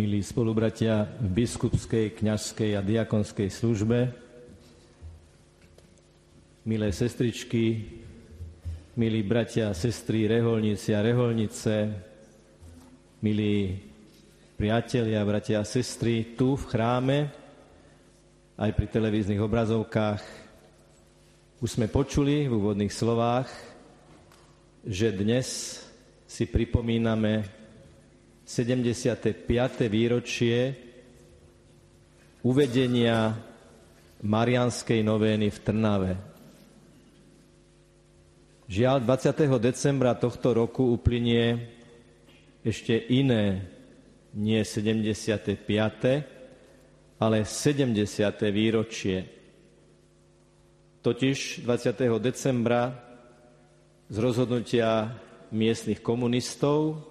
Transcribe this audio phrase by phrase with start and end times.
[0.00, 4.08] milí spolubratia v biskupskej, kňažskej a diakonskej službe,
[6.64, 7.84] milé sestričky,
[8.96, 11.92] milí bratia a sestry, reholníci a reholnice,
[13.20, 13.76] milí
[14.56, 17.18] priatelia, bratia a sestry, tu v chráme,
[18.56, 20.24] aj pri televíznych obrazovkách,
[21.60, 23.52] už sme počuli v úvodných slovách,
[24.80, 25.76] že dnes
[26.24, 27.59] si pripomíname
[28.50, 29.46] 75.
[29.86, 30.74] výročie
[32.42, 33.38] uvedenia
[34.26, 36.12] Marianskej novény v Trnave.
[38.66, 39.54] Žiaľ, 20.
[39.62, 41.62] decembra tohto roku uplynie
[42.66, 43.70] ešte iné,
[44.34, 45.62] nie 75.,
[47.22, 48.02] ale 70.
[48.50, 49.30] výročie.
[51.06, 52.18] Totiž 20.
[52.18, 52.98] decembra
[54.10, 55.14] z rozhodnutia
[55.54, 57.09] miestnych komunistov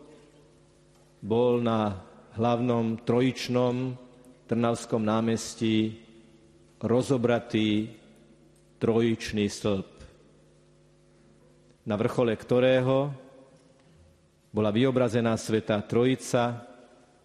[1.19, 1.99] bol na
[2.35, 4.07] hlavnom trojičnom
[4.49, 5.93] Trnavskom námestí
[6.81, 7.85] rozobratý
[8.81, 9.89] trojičný stĺp,
[11.85, 13.13] na vrchole ktorého
[14.49, 16.65] bola vyobrazená Svetá Trojica,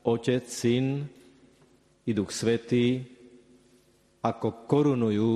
[0.04, 1.00] Otec, Syn
[2.04, 3.00] i Duch Svetý,
[4.20, 5.32] ako korunujú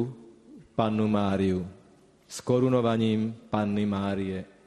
[0.76, 1.64] Pannu Máriu
[2.28, 4.57] s korunovaním Panny Márie.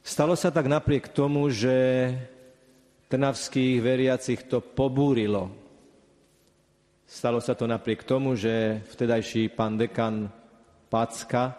[0.00, 2.10] Stalo sa tak napriek tomu, že
[3.12, 5.52] trnavských veriacich to pobúrilo.
[7.04, 10.30] Stalo sa to napriek tomu, že vtedajší pán dekan
[10.86, 11.58] Packa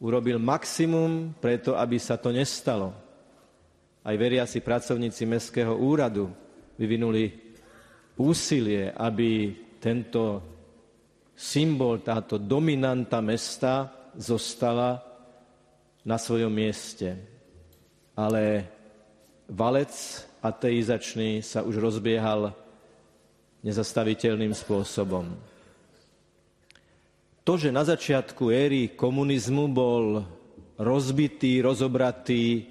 [0.00, 2.96] urobil maximum preto, aby sa to nestalo.
[4.04, 6.28] Aj veriaci pracovníci Mestského úradu
[6.76, 7.32] vyvinuli
[8.20, 10.42] úsilie, aby tento
[11.32, 15.00] symbol, táto dominanta mesta zostala
[16.04, 17.33] na svojom mieste
[18.14, 18.66] ale
[19.50, 19.92] valec
[20.40, 22.54] ateizačný sa už rozbiehal
[23.64, 25.34] nezastaviteľným spôsobom.
[27.44, 30.24] To, že na začiatku éry komunizmu bol
[30.80, 32.64] rozbitý, rozobratý,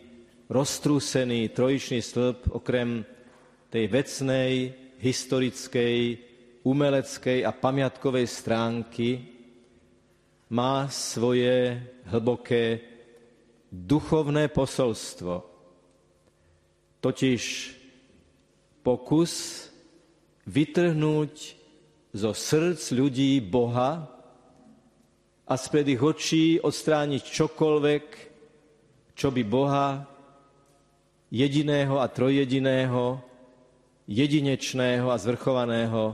[0.49, 3.05] roztrúsený trojičný stĺp, okrem
[3.69, 4.51] tej vecnej,
[4.97, 6.17] historickej,
[6.65, 9.09] umeleckej a pamiatkovej stránky,
[10.53, 12.92] má svoje hlboké
[13.73, 15.41] duchovné posolstvo,
[17.01, 17.41] totiž
[18.85, 19.65] pokus
[20.45, 21.33] vytrhnúť
[22.13, 24.05] zo srdc ľudí Boha
[25.49, 28.05] a spred ich očí odstrániť čokoľvek,
[29.17, 30.05] čo by Boha
[31.33, 33.17] jediného a trojjediného,
[34.05, 36.13] jedinečného a zvrchovaného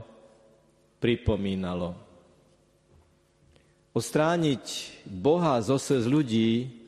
[0.96, 1.92] pripomínalo.
[3.92, 4.64] Ostrániť
[5.04, 6.79] Boha zo srdc ľudí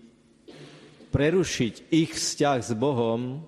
[1.13, 3.45] prerušiť ich vzťah s Bohom,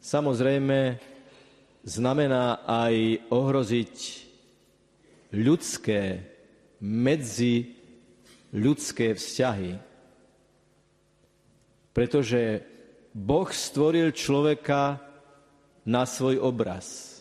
[0.00, 0.96] samozrejme
[1.84, 3.94] znamená aj ohroziť
[5.36, 6.24] ľudské,
[6.80, 7.76] medzi
[8.56, 9.76] ľudské vzťahy.
[11.92, 12.64] Pretože
[13.12, 15.00] Boh stvoril človeka
[15.88, 17.20] na svoj obraz.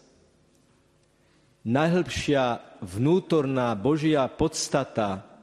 [1.66, 5.35] Najhlbšia vnútorná Božia podstata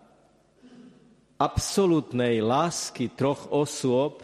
[1.42, 4.22] absolútnej lásky troch osôb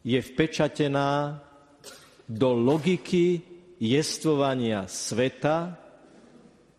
[0.00, 1.36] je vpečatená
[2.24, 3.44] do logiky
[3.76, 5.76] jestvovania sveta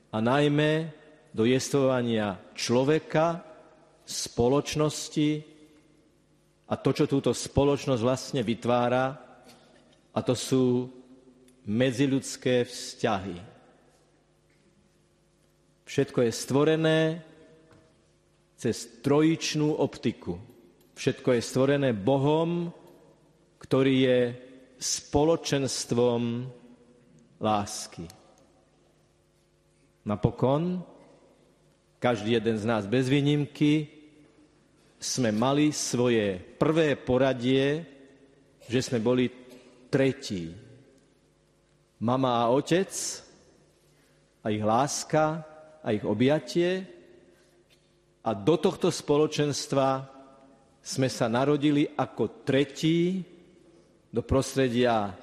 [0.09, 0.89] a najmä
[1.29, 3.45] do jestvovania človeka,
[4.05, 5.45] spoločnosti
[6.65, 9.13] a to, čo túto spoločnosť vlastne vytvára,
[10.15, 10.89] a to sú
[11.69, 13.37] medziludské vzťahy.
[15.85, 16.99] Všetko je stvorené
[18.55, 20.39] cez trojičnú optiku.
[20.95, 22.71] Všetko je stvorené Bohom,
[23.59, 24.19] ktorý je
[24.79, 26.47] spoločenstvom
[27.43, 28.07] lásky.
[30.05, 30.85] Napokon,
[31.99, 33.91] každý jeden z nás bez výnimky,
[35.01, 37.83] sme mali svoje prvé poradie,
[38.72, 39.28] že sme boli
[39.91, 40.55] tretí.
[41.99, 42.90] Mama a otec
[44.41, 45.43] a ich láska
[45.84, 46.94] a ich objatie
[48.25, 50.01] a do tohto spoločenstva
[50.81, 53.22] sme sa narodili ako tretí
[54.09, 55.13] do prostredia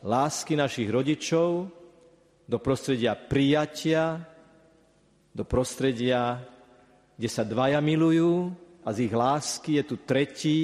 [0.00, 1.68] lásky našich rodičov,
[2.48, 4.24] do prostredia prijatia,
[5.36, 6.40] do prostredia,
[7.20, 8.48] kde sa dvaja milujú
[8.86, 10.60] a z ich lásky je tu tretí,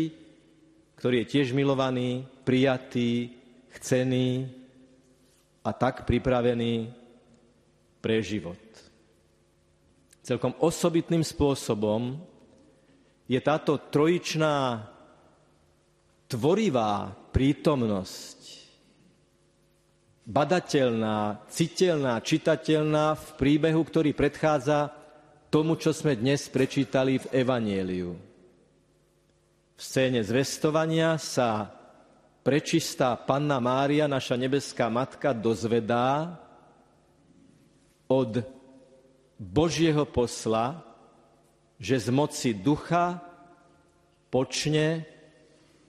[0.97, 3.37] ktorý je tiež milovaný, prijatý,
[3.77, 4.49] chcený
[5.61, 6.89] a tak pripravený
[8.01, 8.62] pre život
[10.33, 12.17] celkom osobitným spôsobom
[13.29, 14.81] je táto trojičná
[16.25, 18.41] tvorivá prítomnosť
[20.25, 24.89] badateľná, citeľná, čitateľná v príbehu, ktorý predchádza
[25.53, 28.17] tomu, čo sme dnes prečítali v Evanieliu.
[29.77, 31.69] V scéne zvestovania sa
[32.41, 36.41] prečistá Panna Mária, naša nebeská matka, dozvedá
[38.09, 38.62] od
[39.43, 40.87] Božieho posla,
[41.83, 43.19] že z moci ducha
[44.31, 45.03] počne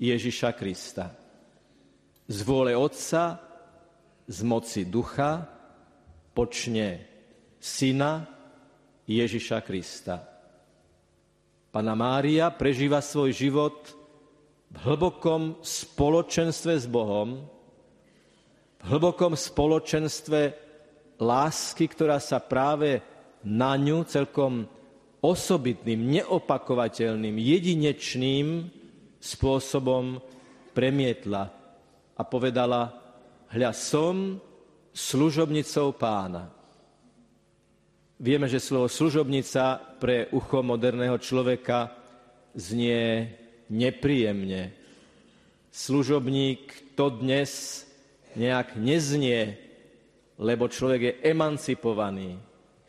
[0.01, 1.13] Ježiša Krista.
[2.25, 3.37] Z vôle Otca,
[4.25, 5.45] z moci ducha
[6.33, 7.05] počne
[7.61, 8.25] Syna
[9.05, 10.25] Ježiša Krista.
[11.69, 13.93] Pana Mária prežíva svoj život
[14.73, 17.45] v hlbokom spoločenstve s Bohom,
[18.81, 20.57] v hlbokom spoločenstve
[21.21, 23.12] lásky, ktorá sa práve
[23.43, 24.67] na ňu celkom
[25.23, 28.67] osobitným, neopakovateľným, jedinečným
[29.23, 30.19] spôsobom
[30.75, 31.47] premietla
[32.17, 32.91] a povedala,
[33.55, 34.35] hľa som
[34.91, 36.51] služobnicou pána.
[38.19, 41.91] Vieme, že slovo služobnica pre ucho moderného človeka
[42.55, 43.31] znie
[43.67, 44.71] nepríjemne.
[45.73, 47.83] Služobník to dnes
[48.37, 49.57] nejak neznie,
[50.37, 52.37] lebo človek je emancipovaný,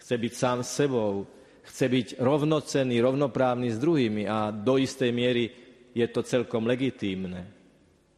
[0.05, 1.25] chce byť sám sebou,
[1.65, 5.49] chce byť rovnocenný, rovnoprávny s druhými a do istej miery
[5.97, 7.49] je to celkom legitímne.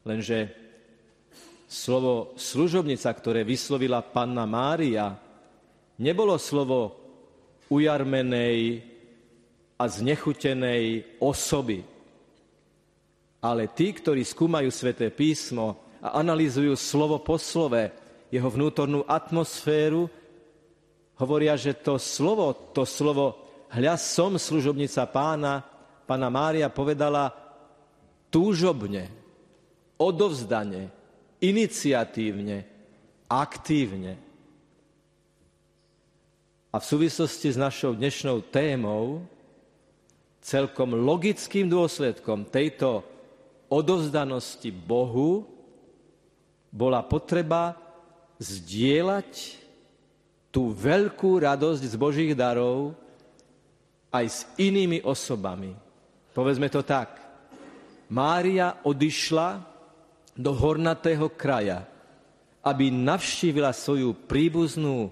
[0.03, 0.51] Lenže
[1.71, 5.15] slovo služobnica, ktoré vyslovila panna Mária,
[6.03, 6.99] nebolo slovo
[7.71, 8.83] ujarmenej
[9.79, 11.87] a znechutenej osoby.
[13.39, 17.95] Ale tí, ktorí skúmajú sväté písmo a analýzujú slovo po slove,
[18.35, 20.11] jeho vnútornú atmosféru,
[21.21, 25.65] hovoria, že to slovo, to slovo hľa som služobnica pána,
[26.05, 27.33] pána Mária povedala
[28.29, 29.09] túžobne,
[29.97, 30.93] odovzdane,
[31.41, 32.69] iniciatívne,
[33.27, 34.21] aktívne.
[36.73, 39.25] A v súvislosti s našou dnešnou témou
[40.45, 43.01] celkom logickým dôsledkom tejto
[43.73, 45.49] odovzdanosti Bohu
[46.69, 47.75] bola potreba
[48.37, 49.65] zdieľať
[50.51, 52.97] tú veľkú radosť z Božích darov
[54.13, 55.77] aj s inými osobami.
[56.33, 57.21] Povedzme to tak.
[58.13, 59.61] Mária odišla
[60.37, 61.85] do hornatého kraja,
[62.63, 65.11] aby navštívila svoju príbuznú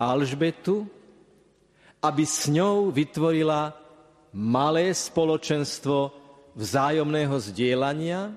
[0.00, 0.88] Alžbetu,
[2.00, 3.76] aby s ňou vytvorila
[4.32, 6.14] malé spoločenstvo
[6.56, 8.32] vzájomného zdieľania,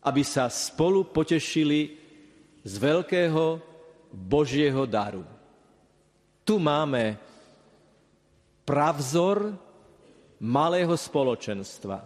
[0.00, 1.98] aby sa spolu potešili
[2.64, 3.69] z veľkého
[4.10, 5.22] Božieho daru.
[6.42, 7.18] Tu máme
[8.66, 9.54] pravzor
[10.42, 12.02] malého spoločenstva.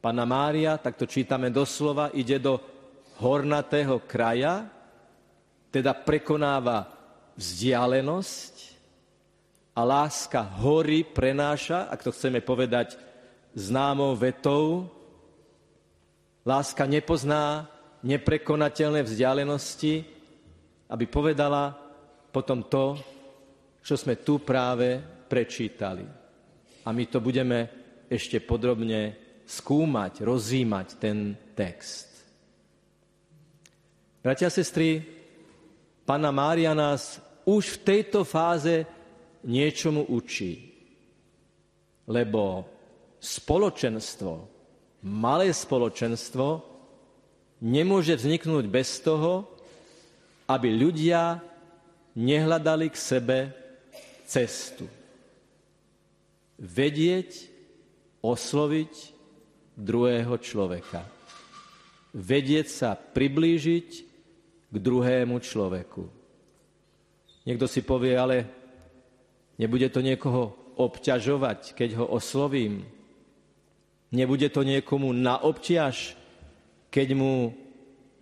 [0.00, 2.56] Pana Mária, tak to čítame doslova, ide do
[3.20, 4.64] hornatého kraja,
[5.68, 6.88] teda prekonáva
[7.36, 8.54] vzdialenosť
[9.76, 12.96] a láska hory prenáša, ak to chceme povedať
[13.52, 14.88] známou vetou,
[16.48, 17.68] láska nepozná
[18.00, 20.19] neprekonateľné vzdialenosti,
[20.90, 21.70] aby povedala
[22.30, 22.98] potom to,
[23.80, 24.98] čo sme tu práve
[25.30, 26.04] prečítali.
[26.84, 27.70] A my to budeme
[28.10, 29.14] ešte podrobne
[29.46, 32.10] skúmať, rozímať ten text.
[34.20, 35.00] Bratia a sestry,
[36.04, 38.82] Pána Mária nás už v tejto fáze
[39.46, 40.74] niečomu učí.
[42.10, 42.66] Lebo
[43.22, 44.32] spoločenstvo,
[45.06, 46.66] malé spoločenstvo,
[47.62, 49.46] nemôže vzniknúť bez toho,
[50.50, 51.38] aby ľudia
[52.18, 53.38] nehľadali k sebe
[54.26, 54.90] cestu.
[56.58, 57.46] Vedieť,
[58.20, 58.92] osloviť
[59.78, 61.06] druhého človeka.
[62.10, 63.88] Vedieť sa priblížiť
[64.68, 66.04] k druhému človeku.
[67.48, 68.44] Niekto si povie, ale
[69.56, 72.84] nebude to niekoho obťažovať, keď ho oslovím.
[74.12, 76.18] Nebude to niekomu na obťaž,
[76.92, 77.54] keď mu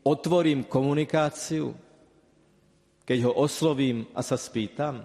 [0.04, 1.87] otvorím komunikáciu
[3.08, 5.00] keď ho oslovím a sa spýtam?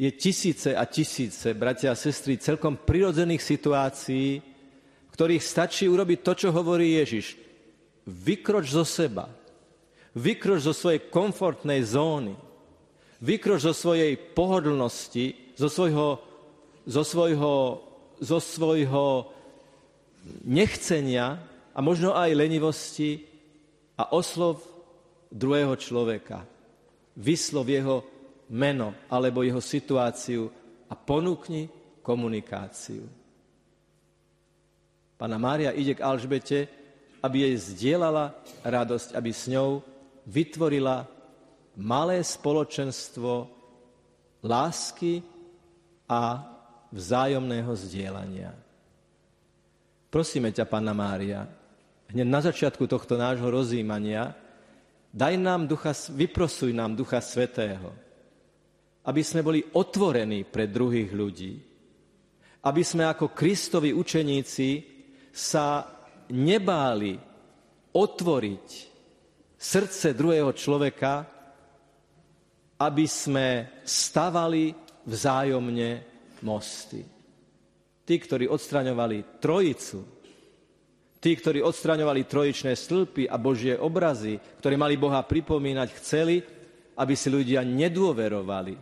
[0.00, 6.32] Je tisíce a tisíce, bratia a sestry, celkom prirodzených situácií, v ktorých stačí urobiť to,
[6.32, 7.36] čo hovorí Ježiš.
[8.08, 9.28] Vykroč zo seba.
[10.16, 12.32] Vykroč zo svojej komfortnej zóny.
[13.20, 16.16] Vykroč zo svojej pohodlnosti, zo svojho,
[16.88, 17.54] zo svojho,
[18.24, 19.28] zo svojho
[20.48, 21.44] nechcenia
[21.76, 23.20] a možno aj lenivosti
[24.00, 24.64] a oslov
[25.30, 26.42] druhého človeka.
[27.16, 27.96] Vyslov jeho
[28.50, 30.50] meno alebo jeho situáciu
[30.90, 31.70] a ponúkni
[32.02, 33.06] komunikáciu.
[35.14, 36.80] Pana Mária ide k Alžbete
[37.20, 38.32] aby jej zdieľala
[38.64, 39.84] radosť, aby s ňou
[40.24, 41.04] vytvorila
[41.76, 43.48] malé spoločenstvo
[44.40, 45.20] lásky
[46.08, 46.44] a
[46.90, 48.50] vzájomného zdieľania.
[50.10, 51.46] Prosíme ťa, Panna Mária,
[52.10, 54.34] hneď na začiatku tohto nášho rozjímania,
[55.10, 57.90] daj nám ducha, vyprosuj nám Ducha Svetého,
[59.04, 61.52] aby sme boli otvorení pre druhých ľudí,
[62.64, 64.68] aby sme ako Kristovi učeníci
[65.32, 65.86] sa
[66.30, 67.18] nebáli
[67.90, 68.66] otvoriť
[69.56, 71.26] srdce druhého človeka,
[72.80, 74.72] aby sme stavali
[75.04, 75.90] vzájomne
[76.46, 77.00] mosty.
[78.04, 80.19] Tí, ktorí odstraňovali trojicu,
[81.20, 86.40] tí, ktorí odstraňovali trojičné stĺpy a Božie obrazy, ktorí mali Boha pripomínať, chceli,
[86.96, 88.74] aby si ľudia nedôverovali.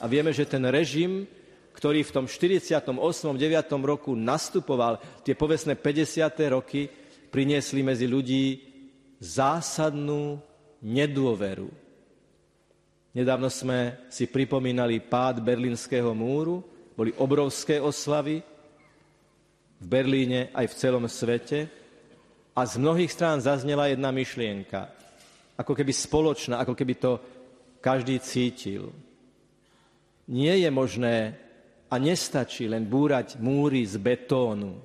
[0.00, 1.28] A vieme, že ten režim,
[1.76, 2.80] ktorý v tom 48.
[2.80, 3.36] 9.
[3.84, 6.32] roku nastupoval, tie povestné 50.
[6.48, 6.88] roky,
[7.28, 8.60] priniesli medzi ľudí
[9.20, 10.40] zásadnú
[10.80, 11.68] nedôveru.
[13.12, 16.64] Nedávno sme si pripomínali pád berlínskeho múru,
[16.96, 18.40] boli obrovské oslavy
[19.80, 21.81] v Berlíne aj v celom svete
[22.52, 24.92] a z mnohých strán zaznela jedna myšlienka,
[25.56, 27.12] ako keby spoločná, ako keby to
[27.80, 28.92] každý cítil.
[30.28, 31.16] Nie je možné
[31.88, 34.80] a nestačí len búrať múry z betónu.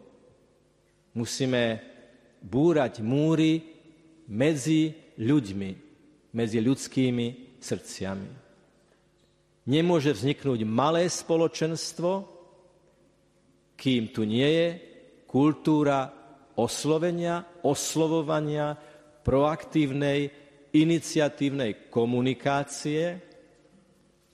[1.15, 1.79] Musíme
[2.43, 3.63] búrať múry
[4.27, 5.71] medzi ľuďmi,
[6.35, 8.31] medzi ľudskými srdciami.
[9.67, 12.23] Nemôže vzniknúť malé spoločenstvo,
[13.75, 14.67] kým tu nie je
[15.27, 16.16] kultúra
[16.57, 18.73] oslovenia, oslovovania,
[19.21, 20.33] proaktívnej,
[20.73, 23.21] iniciatívnej komunikácie,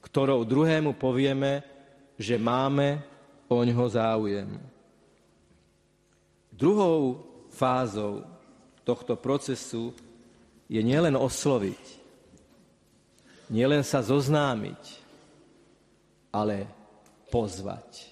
[0.02, 1.62] ktorou druhému povieme,
[2.18, 3.04] že máme
[3.52, 4.50] oňho záujem.
[6.54, 8.24] Druhou fázou
[8.88, 9.94] tohto procesu
[10.70, 11.84] je nielen osloviť,
[13.52, 14.84] nielen sa zoznámiť,
[16.34, 16.66] ale
[17.30, 18.10] pozvať.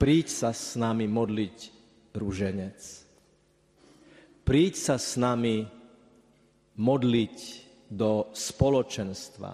[0.00, 1.79] Príď sa s nami modliť
[2.14, 2.78] rúženec.
[4.42, 5.62] Príď sa s nami
[6.80, 7.36] modliť
[7.90, 9.50] do spoločenstva.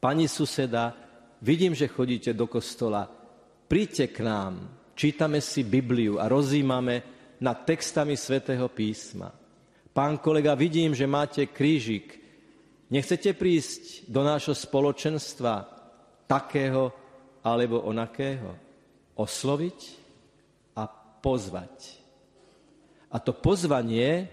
[0.00, 0.92] Pani suseda,
[1.40, 3.08] vidím, že chodíte do kostola.
[3.64, 4.52] Príďte k nám,
[4.92, 7.02] čítame si Bibliu a rozímame
[7.40, 9.32] nad textami svätého písma.
[9.94, 12.20] Pán kolega, vidím, že máte krížik.
[12.92, 15.64] Nechcete prísť do nášho spoločenstva
[16.28, 16.92] takého
[17.40, 18.54] alebo onakého?
[19.16, 20.03] Osloviť
[21.24, 22.04] pozvať.
[23.08, 24.28] A to pozvanie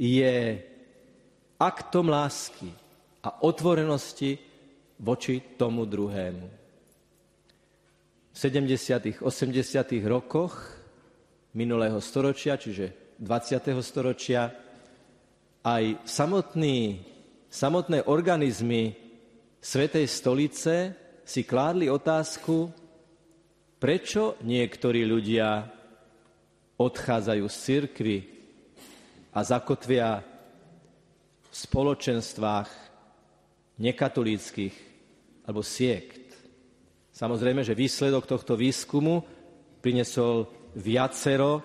[0.00, 0.64] je
[1.60, 2.72] aktom lásky
[3.20, 4.40] a otvorenosti
[4.96, 6.48] voči tomu druhému.
[8.32, 9.20] V 70.
[9.20, 9.28] 80.
[10.08, 10.56] rokoch
[11.52, 13.76] minulého storočia, čiže 20.
[13.84, 14.52] storočia,
[15.64, 17.04] aj samotný,
[17.48, 18.96] samotné organizmy
[19.56, 20.94] Svetej stolice
[21.26, 22.70] si kládli otázku,
[23.82, 25.75] prečo niektorí ľudia
[26.76, 28.18] odchádzajú z cirkvy
[29.32, 30.20] a zakotvia
[31.48, 32.68] v spoločenstvách
[33.80, 34.76] nekatolíckých
[35.44, 36.32] alebo siekt.
[37.16, 39.24] Samozrejme, že výsledok tohto výskumu
[39.80, 41.64] prinesol viacero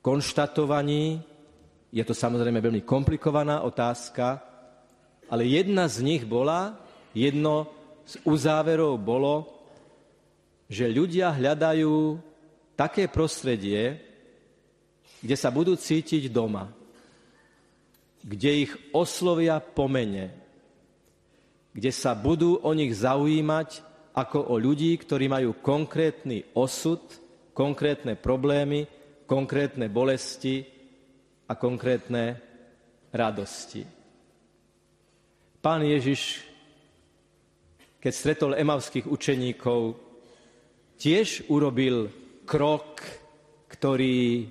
[0.00, 1.20] konštatovaní.
[1.92, 4.40] Je to samozrejme veľmi komplikovaná otázka,
[5.28, 6.80] ale jedna z nich bola,
[7.12, 7.68] jedno
[8.08, 9.44] z uzáverov bolo,
[10.72, 12.16] že ľudia hľadajú
[12.76, 14.00] také prostredie,
[15.22, 16.66] kde sa budú cítiť doma,
[18.22, 20.34] kde ich oslovia pomene,
[21.72, 27.00] kde sa budú o nich zaujímať ako o ľudí, ktorí majú konkrétny osud,
[27.56, 28.84] konkrétne problémy,
[29.24, 30.66] konkrétne bolesti
[31.48, 32.36] a konkrétne
[33.08, 33.84] radosti.
[35.62, 36.42] Pán Ježiš,
[38.02, 39.94] keď stretol emavských učeníkov,
[40.98, 42.10] tiež urobil
[42.46, 43.02] krok,
[43.70, 44.46] ktorý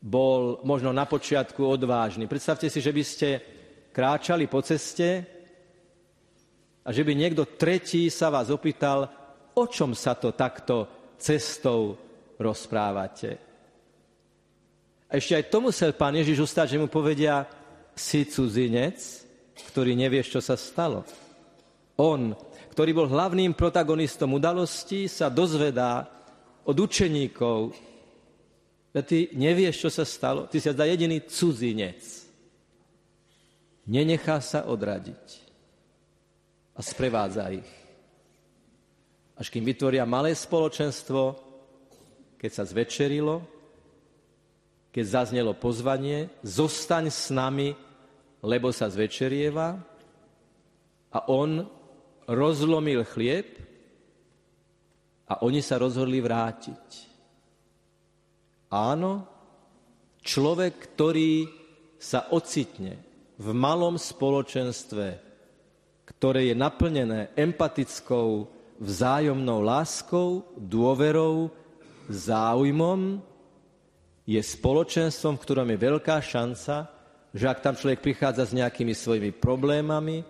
[0.00, 2.24] bol možno na počiatku odvážny.
[2.24, 3.28] Predstavte si, že by ste
[3.92, 5.26] kráčali po ceste
[6.80, 9.04] a že by niekto tretí sa vás opýtal,
[9.52, 10.88] o čom sa to takto
[11.20, 12.00] cestou
[12.40, 13.36] rozprávate.
[15.10, 17.44] A ešte aj to musel pán Ježiš ustať, že mu povedia,
[17.92, 18.96] si cudzinec,
[19.68, 21.04] ktorý nevieš, čo sa stalo.
[22.00, 22.32] On,
[22.72, 26.08] ktorý bol hlavným protagonistom udalostí, sa dozvedá
[26.66, 27.72] od učeníkov,
[28.90, 30.50] že ty nevieš, čo sa stalo.
[30.50, 32.02] Ty si za jediný cudzinec.
[33.86, 35.26] Nenechá sa odradiť
[36.74, 37.70] a sprevádza ich.
[39.40, 41.38] Až kým vytvoria malé spoločenstvo,
[42.36, 43.60] keď sa zvečerilo
[44.90, 47.78] keď zaznelo pozvanie, zostaň s nami,
[48.42, 49.78] lebo sa zvečerieva.
[51.14, 51.66] A on
[52.26, 53.46] rozlomil chlieb
[55.30, 57.06] a oni sa rozhodli vrátiť.
[58.74, 59.30] Áno,
[60.26, 61.46] človek, ktorý
[62.02, 62.98] sa ocitne
[63.38, 65.06] v malom spoločenstve,
[66.10, 68.50] ktoré je naplnené empatickou,
[68.82, 71.54] vzájomnou láskou, dôverou,
[72.10, 73.22] záujmom,
[74.26, 76.90] je spoločenstvom, v ktorom je veľká šanca,
[77.30, 80.26] že ak tam človek prichádza s nejakými svojimi problémami,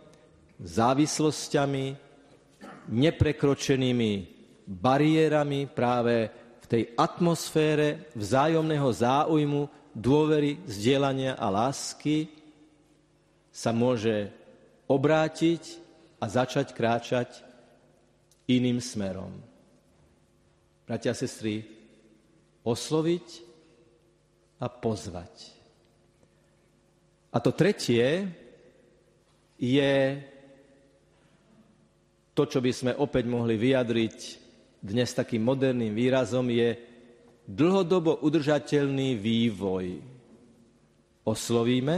[0.60, 1.96] závislosťami,
[2.90, 4.39] neprekročenými
[4.70, 6.30] bariérami práve
[6.62, 12.30] v tej atmosfére vzájomného záujmu, dôvery, zdieľania a lásky,
[13.50, 14.30] sa môže
[14.86, 15.82] obrátiť
[16.22, 17.42] a začať kráčať
[18.46, 19.34] iným smerom.
[20.86, 21.66] Bratia a sestry,
[22.62, 23.26] osloviť
[24.62, 25.34] a pozvať.
[27.30, 28.26] A to tretie
[29.58, 29.94] je
[32.34, 34.39] to, čo by sme opäť mohli vyjadriť
[34.80, 36.76] dnes takým moderným výrazom, je
[37.44, 40.00] dlhodobo udržateľný vývoj.
[41.24, 41.96] Oslovíme,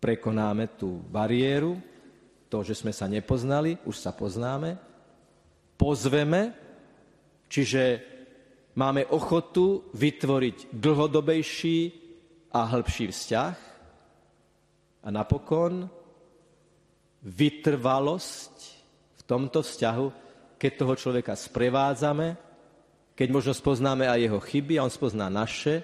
[0.00, 1.76] prekonáme tú bariéru,
[2.50, 4.74] to, že sme sa nepoznali, už sa poznáme,
[5.78, 6.50] pozveme,
[7.46, 8.02] čiže
[8.74, 11.78] máme ochotu vytvoriť dlhodobejší
[12.50, 13.56] a hĺbší vzťah
[15.04, 15.86] a napokon
[17.22, 18.54] vytrvalosť
[19.20, 20.29] v tomto vzťahu,
[20.60, 22.36] keď toho človeka sprevádzame,
[23.16, 25.80] keď možno spoznáme aj jeho chyby a on spozná naše,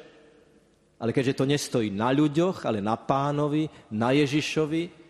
[1.01, 5.09] ale keďže to nestojí na ľuďoch, ale na pánovi, na Ježišovi,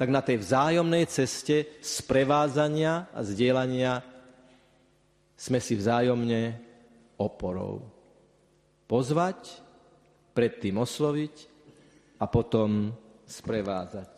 [0.00, 4.00] tak na tej vzájomnej ceste sprevádzania a zdieľania
[5.36, 6.56] sme si vzájomne
[7.20, 7.84] oporou.
[8.88, 9.60] Pozvať,
[10.32, 11.34] predtým osloviť
[12.16, 12.96] a potom
[13.28, 14.12] sprevádzať.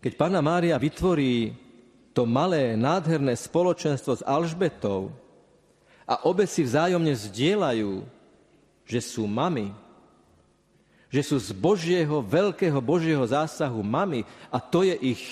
[0.00, 1.63] Keď pána Mária vytvorí
[2.14, 5.10] to malé, nádherné spoločenstvo s Alžbetou.
[6.06, 8.14] A obe si vzájomne zdieľajú
[8.84, 9.72] že sú mami,
[11.08, 14.26] že sú z Božieho, veľkého Božieho zásahu mami.
[14.52, 15.22] A to je ich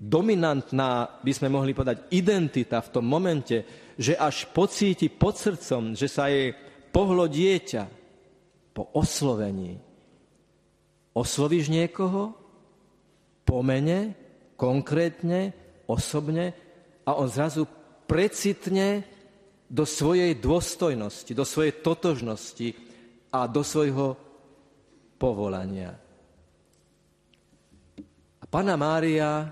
[0.00, 3.66] dominantná, by sme mohli povedať, identita v tom momente,
[4.00, 6.56] že až pocíti pod srdcom, že sa jej
[6.88, 7.84] pohlo dieťa
[8.72, 9.76] po oslovení.
[11.12, 12.32] Oslovíš niekoho?
[13.44, 14.14] Po mene,
[14.54, 15.52] konkrétne,
[15.90, 16.54] osobne
[17.02, 17.66] a on zrazu
[18.06, 19.02] precitne
[19.70, 22.74] do svojej dôstojnosti, do svojej totožnosti
[23.30, 24.18] a do svojho
[25.14, 25.94] povolania.
[28.40, 29.46] A Pana Mária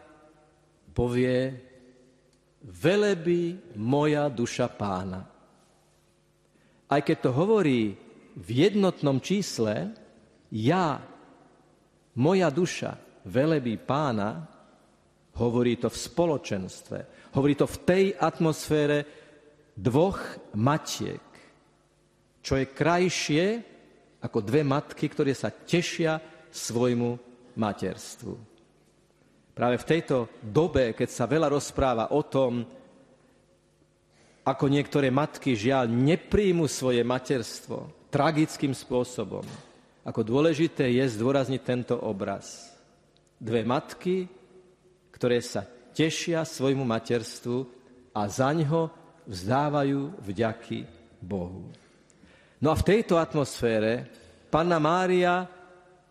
[0.90, 1.55] povie,
[2.66, 5.22] veleby moja duša pána.
[6.90, 7.94] Aj keď to hovorí
[8.35, 9.94] v jednotnom čísle,
[10.51, 10.98] ja,
[12.18, 14.58] moja duša, velebí pána,
[15.38, 16.98] hovorí to v spoločenstve,
[17.38, 19.07] hovorí to v tej atmosfére,
[19.79, 20.18] dvoch
[20.59, 21.22] matiek,
[22.42, 23.44] čo je krajšie
[24.18, 26.18] ako dve matky, ktoré sa tešia
[26.51, 27.14] svojmu
[27.55, 28.35] materstvu.
[29.55, 32.66] Práve v tejto dobe, keď sa veľa rozpráva o tom,
[34.46, 39.44] ako niektoré matky žiaľ nepríjmu svoje materstvo tragickým spôsobom,
[40.07, 42.72] ako dôležité je zdôrazniť tento obraz.
[43.37, 44.24] Dve matky,
[45.18, 47.66] ktoré sa tešia svojmu materstvu
[48.14, 48.87] a za ňo
[49.26, 50.87] vzdávajú vďaky
[51.18, 51.66] Bohu.
[52.62, 54.07] No a v tejto atmosfére
[54.46, 55.42] Panna Mária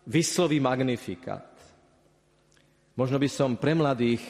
[0.04, 1.48] vysloví magnifikát.
[3.00, 4.24] Možno by som pre mladých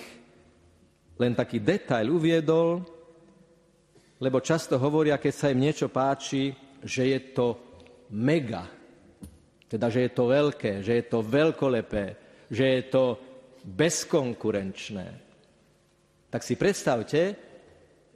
[1.17, 2.85] len taký detail uviedol,
[4.21, 6.53] lebo často hovoria, keď sa im niečo páči,
[6.85, 7.57] že je to
[8.13, 8.65] mega.
[9.65, 12.05] Teda, že je to veľké, že je to veľkolepé,
[12.47, 13.26] že je to
[13.67, 15.07] bezkonkurenčné.
[16.31, 17.35] Tak si predstavte,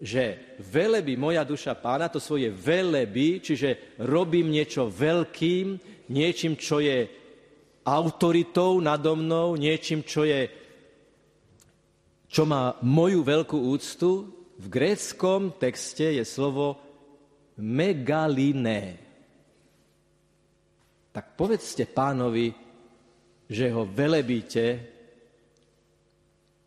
[0.01, 5.77] že veleby moja duša pána, to svoje veleby, čiže robím niečo veľkým,
[6.09, 7.05] niečím, čo je
[7.85, 10.61] autoritou nado mnou, niečím, čo je
[12.31, 16.79] čo má moju veľkú úctu, v gréckom texte je slovo
[17.59, 18.95] megaliné.
[21.11, 22.55] Tak povedzte pánovi,
[23.51, 24.90] že ho velebíte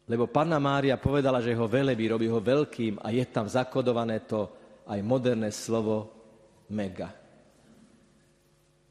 [0.04, 4.48] lebo Panna Mária povedala, že ho velebí, robí ho veľkým a je tam zakodované to
[4.84, 6.12] aj moderné slovo
[6.68, 7.08] mega.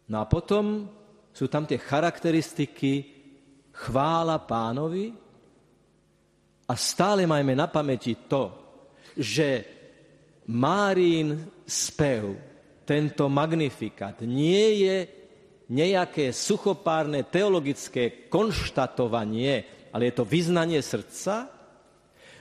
[0.10, 0.90] No a potom
[1.30, 3.06] sú tam tie charakteristiky
[3.74, 5.14] chvála pánovi
[6.66, 8.44] a stále majme na pamäti to,
[9.18, 9.50] že
[10.50, 12.36] Márín spev
[12.84, 14.98] tento magnifikát nie je
[15.72, 21.48] nejaké suchopárne teologické konštatovanie, ale je to vyznanie srdca,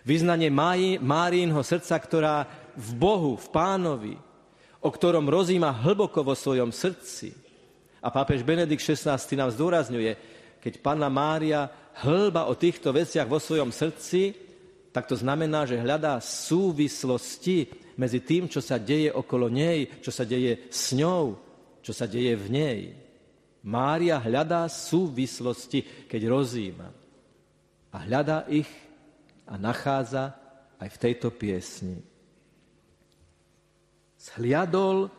[0.08, 0.48] vyznanie
[0.98, 4.14] Márínho srdca, ktorá v Bohu, v Pánovi,
[4.82, 7.36] o ktorom rozíma hlboko vo svojom srdci.
[8.02, 10.12] A pápež Benedikt XVI nám zdôrazňuje,
[10.58, 11.70] keď Panna Mária
[12.02, 14.34] hlba o týchto veciach vo svojom srdci,
[14.90, 20.24] tak to znamená, že hľadá súvislosti medzi tým, čo sa deje okolo nej, čo sa
[20.24, 21.36] deje s ňou,
[21.84, 22.80] čo sa deje v nej.
[23.62, 27.01] Mária hľadá súvislosti, keď rozíma.
[27.92, 28.68] A hľadá ich
[29.44, 30.32] a nachádza
[30.80, 32.00] aj v tejto piesni
[34.22, 35.10] zhliadol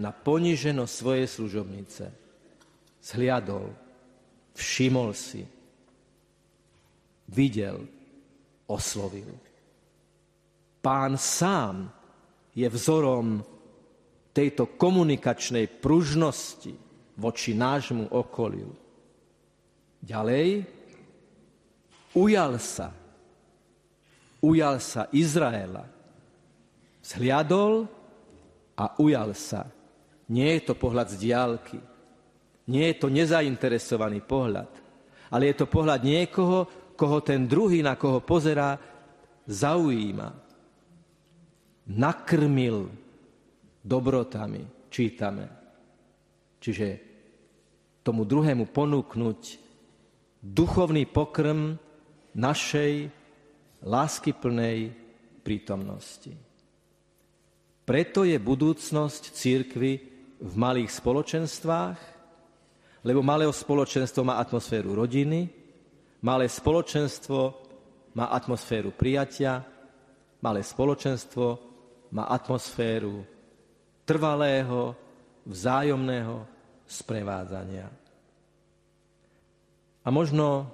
[0.00, 2.04] na poniženosť svojej služobnice.
[3.04, 3.68] Zhliadol,
[4.56, 5.44] všimol si,
[7.28, 7.84] videl,
[8.64, 9.28] oslovil.
[10.80, 11.92] Pán sám
[12.56, 13.44] je vzorom
[14.32, 16.72] tejto komunikačnej pružnosti
[17.20, 18.72] voči nášmu okoliu.
[20.04, 20.64] Ďalej,
[22.14, 22.94] ujal sa,
[24.40, 25.84] ujal sa Izraela,
[27.04, 27.90] zhliadol
[28.78, 29.68] a ujal sa.
[30.30, 31.78] Nie je to pohľad z diálky.
[32.64, 34.70] Nie je to nezainteresovaný pohľad.
[35.28, 36.64] Ale je to pohľad niekoho,
[36.96, 38.80] koho ten druhý, na koho pozerá,
[39.44, 40.32] zaujíma.
[41.92, 42.88] Nakrmil
[43.84, 45.44] dobrotami, čítame.
[46.64, 46.86] Čiže
[48.00, 49.40] tomu druhému ponúknuť
[50.40, 51.76] duchovný pokrm
[52.34, 53.08] našej
[53.84, 54.90] láskyplnej
[55.46, 56.32] prítomnosti.
[57.84, 59.92] Preto je budúcnosť církvy
[60.40, 61.98] v malých spoločenstvách,
[63.04, 65.52] lebo malé spoločenstvo má atmosféru rodiny,
[66.24, 67.40] malé spoločenstvo
[68.16, 69.60] má atmosféru prijatia,
[70.40, 71.46] malé spoločenstvo
[72.16, 73.20] má atmosféru
[74.08, 74.96] trvalého,
[75.44, 76.48] vzájomného
[76.88, 77.88] sprevádzania.
[80.04, 80.68] A možno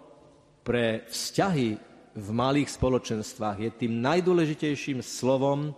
[0.61, 1.69] pre vzťahy
[2.17, 5.73] v malých spoločenstvách je tým najdôležitejším slovom,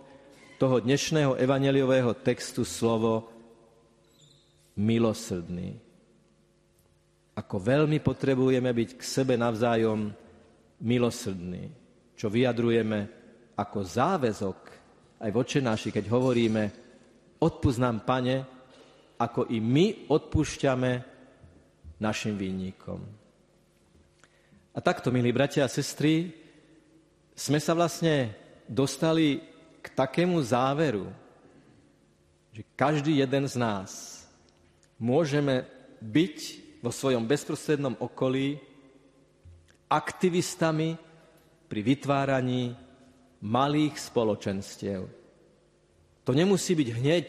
[0.63, 3.27] toho dnešného evaneliového textu slovo
[4.79, 5.75] milosrdný.
[7.35, 10.07] Ako veľmi potrebujeme byť k sebe navzájom
[10.87, 11.67] milosrdní,
[12.15, 12.99] čo vyjadrujeme
[13.59, 14.59] ako záväzok
[15.19, 16.63] aj v očenáši, keď hovoríme
[17.43, 18.37] odpúsť nám, Pane,
[19.19, 20.91] ako i my odpúšťame
[21.99, 23.22] našim vinníkom.
[24.73, 26.33] A takto, milí bratia a sestry,
[27.37, 28.33] sme sa vlastne
[28.65, 29.37] dostali
[29.85, 31.13] k takému záveru,
[32.49, 33.89] že každý jeden z nás
[34.97, 35.69] môžeme
[36.01, 36.37] byť
[36.81, 38.57] vo svojom bezprostrednom okolí
[39.93, 40.97] aktivistami
[41.69, 42.73] pri vytváraní
[43.45, 45.05] malých spoločenstiev.
[46.25, 47.27] To nemusí byť hneď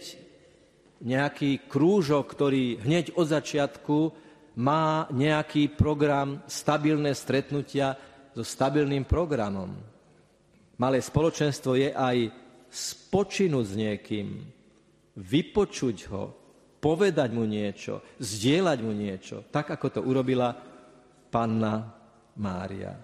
[1.05, 4.24] nejaký krúžok, ktorý hneď od začiatku
[4.55, 7.99] má nejaký program, stabilné stretnutia
[8.35, 9.75] so stabilným programom.
[10.79, 12.17] Malé spoločenstvo je aj
[12.71, 14.29] spočinúť s niekým,
[15.14, 16.25] vypočuť ho,
[16.83, 20.51] povedať mu niečo, zdieľať mu niečo, tak ako to urobila
[21.31, 21.95] panna
[22.38, 22.95] Mária.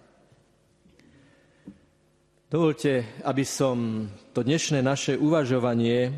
[2.51, 6.11] Dovolte, aby som to dnešné naše uvažovanie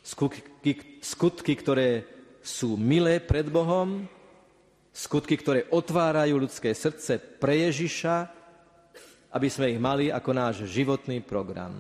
[0.01, 0.73] skutky,
[1.05, 2.09] skutky, ktoré
[2.41, 4.09] sú milé pred Bohom,
[4.99, 8.27] skutky, ktoré otvárajú ľudské srdce pre Ježiša,
[9.31, 11.79] aby sme ich mali ako náš životný program.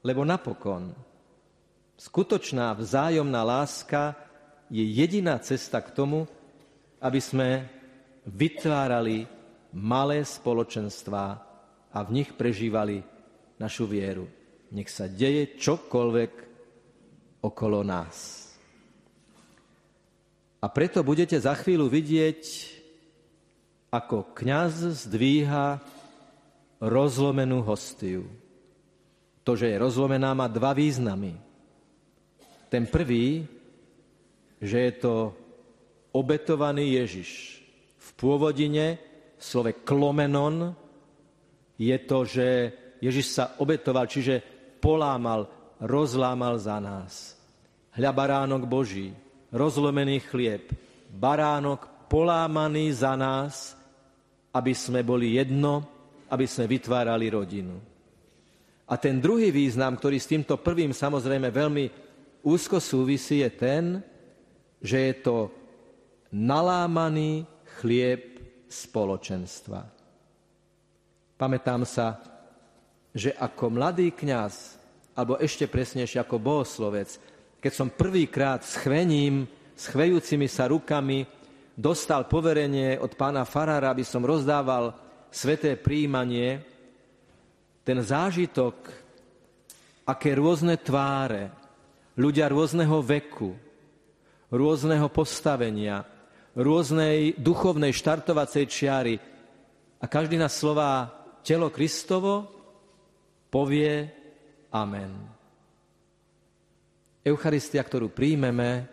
[0.00, 0.96] Lebo napokon
[1.94, 4.18] Skutočná vzájomná láska
[4.66, 6.26] je jediná cesta k tomu,
[6.98, 7.70] aby sme
[8.26, 9.30] vytvárali
[9.70, 11.26] malé spoločenstvá
[11.94, 13.06] a v nich prežívali
[13.62, 14.26] našu vieru.
[14.74, 16.32] Nech sa deje čokoľvek
[17.46, 18.43] okolo nás.
[20.64, 22.40] A preto budete za chvíľu vidieť,
[23.92, 25.76] ako kňaz zdvíha
[26.80, 28.24] rozlomenú hostiu.
[29.44, 31.36] To, že je rozlomená, má dva významy.
[32.72, 33.44] Ten prvý,
[34.56, 35.36] že je to
[36.16, 37.60] obetovaný Ježiš.
[38.00, 38.96] V pôvodine
[39.36, 40.72] v slove klomenon
[41.76, 42.72] je to, že
[43.04, 44.40] Ježiš sa obetoval, čiže
[44.80, 45.44] polámal,
[45.84, 47.36] rozlámal za nás.
[47.92, 49.12] Hľa baránok Boží,
[49.54, 50.74] rozlomený chlieb,
[51.14, 53.78] baránok polámaný za nás,
[54.50, 55.86] aby sme boli jedno,
[56.26, 57.78] aby sme vytvárali rodinu.
[58.84, 61.84] A ten druhý význam, ktorý s týmto prvým samozrejme veľmi
[62.44, 63.84] úzko súvisí, je ten,
[64.82, 65.48] že je to
[66.34, 67.48] nalámaný
[67.80, 69.86] chlieb spoločenstva.
[71.38, 72.20] Pamätám sa,
[73.14, 74.76] že ako mladý kňaz,
[75.14, 77.16] alebo ešte presnejšie ako bohoslovec,
[77.64, 81.24] keď som prvýkrát s chvením, s chvejúcimi sa rukami
[81.72, 84.92] dostal poverenie od pána Farára, aby som rozdával
[85.32, 86.60] sveté príjmanie,
[87.80, 88.76] ten zážitok,
[90.04, 91.48] aké rôzne tváre,
[92.20, 93.56] ľudia rôzneho veku,
[94.52, 96.04] rôzneho postavenia,
[96.52, 99.16] rôznej duchovnej štartovacej čiary
[99.96, 101.08] a každý na slová
[101.40, 102.44] telo Kristovo
[103.48, 104.12] povie
[104.68, 105.33] Amen.
[107.24, 108.84] Eucharistia, ktorú príjmeme,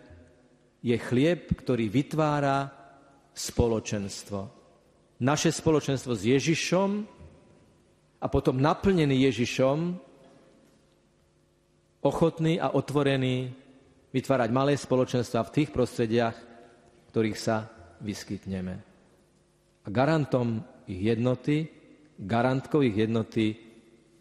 [0.79, 2.71] je chlieb, ktorý vytvára
[3.35, 4.47] spoločenstvo.
[5.19, 6.89] Naše spoločenstvo s Ježišom,
[8.21, 9.97] a potom naplnený Ježišom,
[12.05, 13.49] ochotný a otvorený
[14.13, 17.67] vytvárať malé spoločenstva v tých prostrediach, v ktorých sa
[17.99, 18.75] vyskytneme.
[19.81, 21.65] A garantom ich jednoty,
[22.15, 23.57] garantkou ich jednoty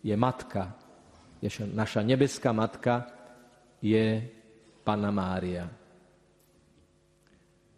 [0.00, 0.72] je matka.
[1.72, 3.19] Naša nebeská matka
[3.80, 4.22] je
[4.84, 5.68] Panna Mária.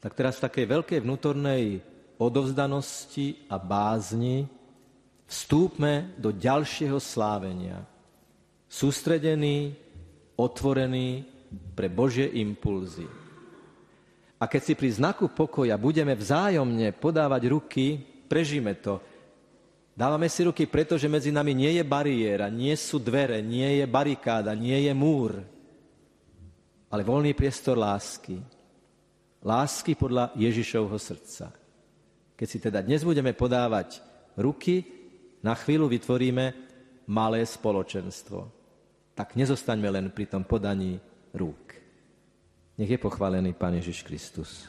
[0.02, 1.78] Tak teraz v takej veľkej vnútornej
[2.18, 4.50] odovzdanosti a bázni
[5.30, 7.86] vstúpme do ďalšieho slávenia.
[8.66, 9.78] Sústredený,
[10.34, 11.22] otvorený
[11.78, 13.06] pre Božie impulzy.
[14.42, 18.98] A keď si pri znaku pokoja budeme vzájomne podávať ruky, prežíme to.
[19.94, 24.56] Dávame si ruky, pretože medzi nami nie je bariéra, nie sú dvere, nie je barikáda,
[24.56, 25.44] nie je múr,
[26.92, 28.36] ale voľný priestor lásky.
[29.42, 31.50] Lásky podľa Ježišovho srdca.
[32.36, 34.04] Keď si teda dnes budeme podávať
[34.36, 34.84] ruky,
[35.40, 36.52] na chvíľu vytvoríme
[37.08, 38.46] malé spoločenstvo.
[39.16, 41.00] Tak nezostaňme len pri tom podaní
[41.32, 41.74] rúk.
[42.76, 44.68] Nech je pochválený Pán Ježiš Kristus.